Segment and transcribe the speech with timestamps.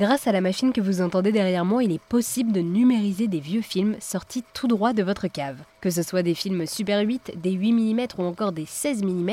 [0.00, 3.40] Grâce à la machine que vous entendez derrière moi, il est possible de numériser des
[3.40, 5.56] vieux films sortis tout droit de votre cave.
[5.80, 9.30] Que ce soit des films Super 8, des 8 mm ou encore des 16 mm,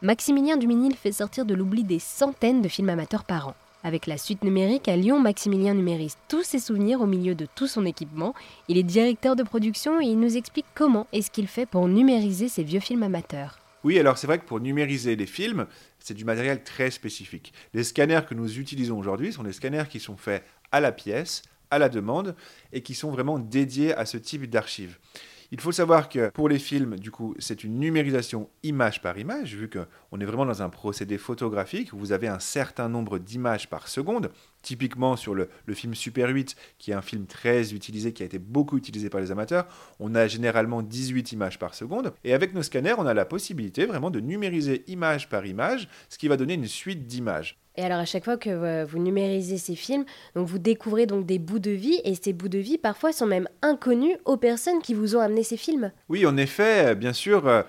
[0.00, 3.54] Maximilien Duminil fait sortir de l'oubli des centaines de films amateurs par an.
[3.84, 7.66] Avec la suite numérique à Lyon, Maximilien numérise tous ses souvenirs au milieu de tout
[7.66, 8.32] son équipement.
[8.68, 12.48] Il est directeur de production et il nous explique comment est-ce qu'il fait pour numériser
[12.48, 13.58] ses vieux films amateurs.
[13.86, 15.68] Oui, alors c'est vrai que pour numériser les films,
[16.00, 17.52] c'est du matériel très spécifique.
[17.72, 21.42] Les scanners que nous utilisons aujourd'hui sont des scanners qui sont faits à la pièce,
[21.70, 22.34] à la demande,
[22.72, 24.98] et qui sont vraiment dédiés à ce type d'archives.
[25.52, 29.54] Il faut savoir que pour les films, du coup, c'est une numérisation image par image,
[29.54, 33.70] vu qu'on est vraiment dans un procédé photographique où vous avez un certain nombre d'images
[33.70, 34.30] par seconde.
[34.62, 38.40] Typiquement sur le, film Super 8, qui est un film très utilisé, qui a été
[38.40, 39.66] beaucoup utilisé par les amateurs,
[40.00, 42.12] on a généralement 18 images par seconde.
[42.24, 46.18] Et avec nos scanners, on a la possibilité vraiment de numériser image par image, ce
[46.18, 47.56] qui va donner une suite d'images.
[47.76, 51.38] Et alors à chaque fois que euh, vous numérisez ces films, vous découvrez donc des
[51.38, 54.94] bouts de vie et ces bouts de vie parfois sont même inconnus aux personnes qui
[54.94, 55.92] vous ont amené ces films.
[56.08, 57.46] Oui, en effet, bien sûr.
[57.46, 57.62] Euh,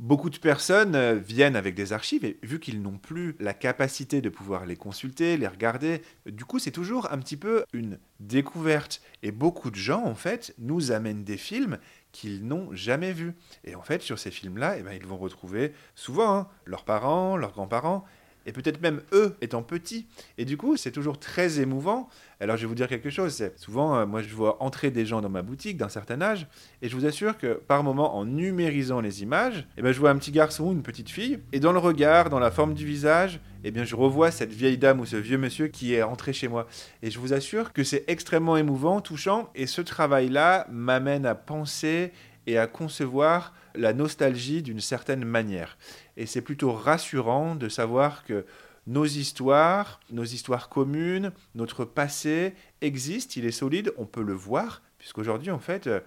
[0.00, 4.22] beaucoup de personnes euh, viennent avec des archives et vu qu'ils n'ont plus la capacité
[4.22, 9.02] de pouvoir les consulter, les regarder, du coup c'est toujours un petit peu une découverte.
[9.22, 11.78] Et beaucoup de gens en fait nous amènent des films
[12.12, 13.34] qu'ils n'ont jamais vus.
[13.64, 17.36] Et en fait sur ces films-là, eh ben, ils vont retrouver souvent hein, leurs parents,
[17.36, 18.04] leurs grands-parents
[18.46, 20.06] et peut-être même eux étant petits.
[20.38, 22.08] Et du coup, c'est toujours très émouvant.
[22.40, 23.34] Alors, je vais vous dire quelque chose.
[23.34, 26.46] C'est souvent, euh, moi, je vois entrer des gens dans ma boutique d'un certain âge,
[26.80, 30.10] et je vous assure que par moment, en numérisant les images, eh ben, je vois
[30.10, 32.86] un petit garçon ou une petite fille, et dans le regard, dans la forme du
[32.86, 36.32] visage, eh bien, je revois cette vieille dame ou ce vieux monsieur qui est entré
[36.32, 36.66] chez moi.
[37.02, 42.12] Et je vous assure que c'est extrêmement émouvant, touchant, et ce travail-là m'amène à penser
[42.46, 45.78] et à concevoir la nostalgie d'une certaine manière.
[46.16, 48.44] Et c'est plutôt rassurant de savoir que
[48.86, 54.82] nos histoires, nos histoires communes, notre passé existe, il est solide, on peut le voir,
[54.98, 56.00] puisqu'aujourd'hui, en fait, euh,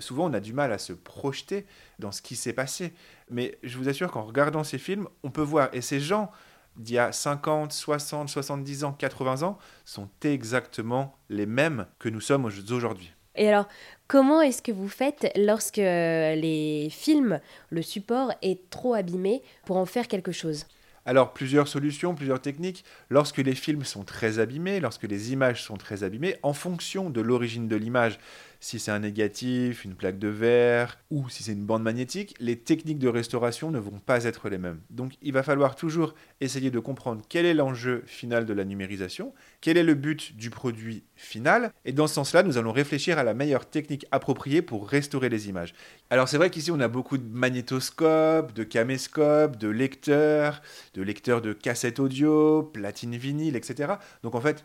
[0.00, 1.66] souvent on a du mal à se projeter
[1.98, 2.92] dans ce qui s'est passé.
[3.30, 5.68] Mais je vous assure qu'en regardant ces films, on peut voir.
[5.72, 6.30] Et ces gens
[6.76, 12.20] d'il y a 50, 60, 70 ans, 80 ans sont exactement les mêmes que nous
[12.20, 13.12] sommes aujourd'hui.
[13.34, 13.66] Et alors,
[14.12, 17.40] comment est-ce que vous faites lorsque les films,
[17.70, 20.66] le support est trop abîmé pour en faire quelque chose?
[21.06, 22.84] Alors, plusieurs solutions, plusieurs techniques.
[23.08, 27.22] Lorsque les films sont très abîmés, lorsque les images sont très abîmées, en fonction de
[27.22, 28.18] l'origine de l'image,
[28.62, 32.56] si c'est un négatif, une plaque de verre ou si c'est une bande magnétique, les
[32.56, 34.80] techniques de restauration ne vont pas être les mêmes.
[34.88, 39.34] Donc il va falloir toujours essayer de comprendre quel est l'enjeu final de la numérisation,
[39.60, 43.24] quel est le but du produit final, et dans ce sens-là, nous allons réfléchir à
[43.24, 45.74] la meilleure technique appropriée pour restaurer les images.
[46.08, 50.62] Alors c'est vrai qu'ici on a beaucoup de magnétoscopes, de caméscopes, de lecteurs,
[50.94, 53.94] de lecteurs de cassettes audio, platine vinyle, etc.
[54.22, 54.64] Donc en fait,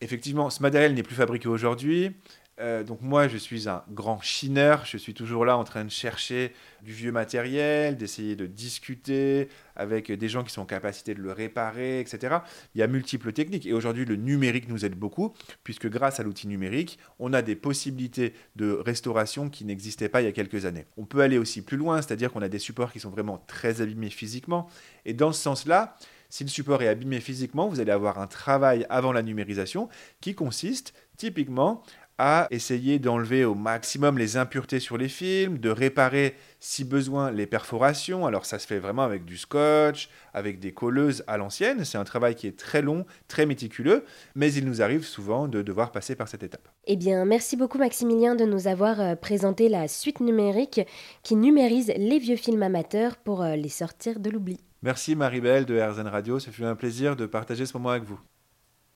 [0.00, 2.12] effectivement, ce matériel n'est plus fabriqué aujourd'hui.
[2.58, 5.90] Euh, donc moi, je suis un grand chineur, je suis toujours là en train de
[5.90, 6.52] chercher
[6.82, 11.32] du vieux matériel, d'essayer de discuter avec des gens qui sont en capacité de le
[11.32, 12.38] réparer, etc.
[12.74, 15.34] Il y a multiples techniques et aujourd'hui le numérique nous aide beaucoup
[15.64, 20.24] puisque grâce à l'outil numérique, on a des possibilités de restauration qui n'existaient pas il
[20.24, 20.86] y a quelques années.
[20.96, 23.82] On peut aller aussi plus loin, c'est-à-dire qu'on a des supports qui sont vraiment très
[23.82, 24.68] abîmés physiquement
[25.04, 25.96] et dans ce sens-là,
[26.28, 29.88] si le support est abîmé physiquement, vous allez avoir un travail avant la numérisation
[30.20, 31.82] qui consiste typiquement
[32.18, 37.46] à essayer d'enlever au maximum les impuretés sur les films, de réparer si besoin les
[37.46, 38.26] perforations.
[38.26, 41.84] Alors ça se fait vraiment avec du scotch, avec des colleuses à l'ancienne.
[41.84, 44.04] C'est un travail qui est très long, très méticuleux,
[44.34, 46.68] mais il nous arrive souvent de devoir passer par cette étape.
[46.86, 50.80] Eh bien, merci beaucoup Maximilien de nous avoir euh, présenté la suite numérique
[51.22, 54.58] qui numérise les vieux films amateurs pour euh, les sortir de l'oubli.
[54.82, 58.20] Merci Maribel de RZN Radio, ce fut un plaisir de partager ce moment avec vous.